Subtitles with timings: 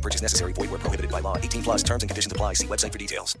[0.00, 0.54] No purchase necessary.
[0.54, 1.36] Void where prohibited by law.
[1.36, 2.54] 18 plus terms and conditions apply.
[2.54, 3.38] See website for details.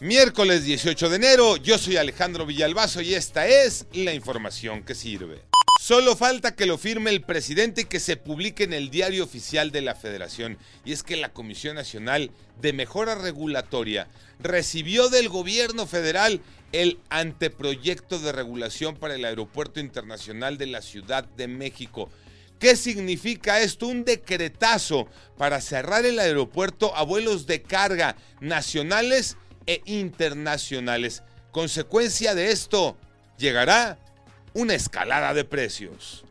[0.00, 5.42] Miércoles 18 de enero, yo soy Alejandro Villalbazo y esta es la información que sirve.
[5.80, 9.70] Solo falta que lo firme el presidente y que se publique en el diario oficial
[9.70, 10.58] de la federación.
[10.84, 14.08] Y es que la Comisión Nacional de Mejora Regulatoria
[14.40, 16.40] recibió del gobierno federal
[16.72, 22.10] el anteproyecto de regulación para el Aeropuerto Internacional de la Ciudad de México.
[22.62, 23.88] ¿Qué significa esto?
[23.88, 31.24] Un decretazo para cerrar el aeropuerto a vuelos de carga nacionales e internacionales.
[31.50, 32.96] Consecuencia de esto,
[33.36, 33.98] llegará
[34.54, 36.24] una escalada de precios.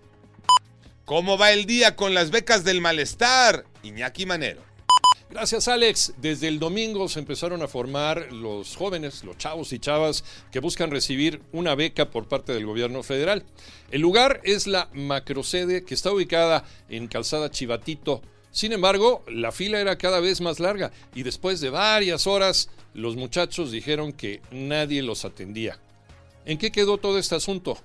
[1.04, 3.66] ¿Cómo va el día con las becas del malestar?
[3.84, 4.64] Iñaki Manero.
[5.32, 6.14] Gracias Alex.
[6.18, 10.92] Desde el domingo se empezaron a formar los jóvenes, los chavos y chavas que buscan
[10.92, 13.46] recibir una beca por parte del gobierno federal.
[13.92, 18.22] El lugar es la macrosede que está ubicada en Calzada Chivatito.
[18.52, 23.16] Sin embargo, la fila era cada vez más larga y después de varias horas los
[23.16, 25.80] muchachos dijeron que nadie los atendía.
[26.44, 27.78] ¿En qué quedó todo este asunto?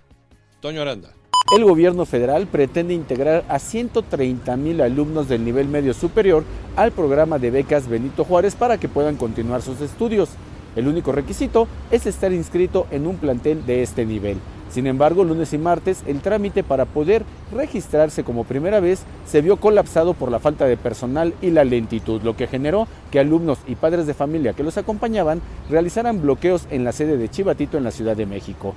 [0.60, 1.14] Toño Aranda.
[1.54, 6.42] El gobierno federal pretende integrar a 130 mil alumnos del nivel medio superior
[6.74, 10.30] al programa de becas Benito Juárez para que puedan continuar sus estudios.
[10.74, 14.38] El único requisito es estar inscrito en un plantel de este nivel.
[14.70, 19.58] Sin embargo, lunes y martes el trámite para poder registrarse como primera vez se vio
[19.58, 23.76] colapsado por la falta de personal y la lentitud, lo que generó que alumnos y
[23.76, 27.92] padres de familia que los acompañaban realizaran bloqueos en la sede de Chivatito en la
[27.92, 28.74] Ciudad de México.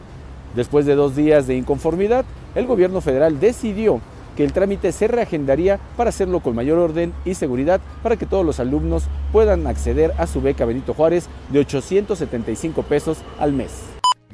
[0.55, 4.01] Después de dos días de inconformidad, el gobierno federal decidió
[4.35, 8.45] que el trámite se reagendaría para hacerlo con mayor orden y seguridad para que todos
[8.45, 13.71] los alumnos puedan acceder a su beca Benito Juárez de 875 pesos al mes.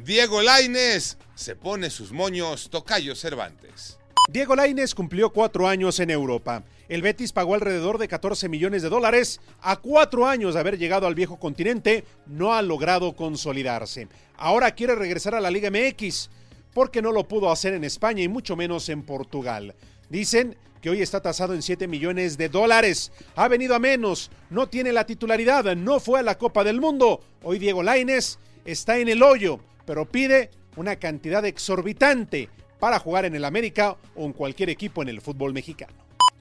[0.03, 3.97] Diego Laines se pone sus moños Tocayo Cervantes.
[4.32, 6.64] Diego Laines cumplió cuatro años en Europa.
[6.88, 9.41] El Betis pagó alrededor de 14 millones de dólares.
[9.62, 14.07] A cuatro años de haber llegado al viejo continente, no ha logrado consolidarse.
[14.38, 16.29] Ahora quiere regresar a la Liga MX,
[16.73, 19.75] porque no lo pudo hacer en España y mucho menos en Portugal.
[20.09, 23.12] Dicen que hoy está tasado en 7 millones de dólares.
[23.35, 27.22] Ha venido a menos, no tiene la titularidad, no fue a la Copa del Mundo.
[27.41, 33.35] Hoy Diego Laines está en el hoyo, pero pide una cantidad exorbitante para jugar en
[33.35, 35.94] el América o en cualquier equipo en el fútbol mexicano.